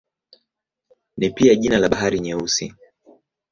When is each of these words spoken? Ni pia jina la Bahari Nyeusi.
Ni 1.17 1.29
pia 1.29 1.55
jina 1.55 1.79
la 1.79 1.89
Bahari 1.89 2.19
Nyeusi. 2.19 2.73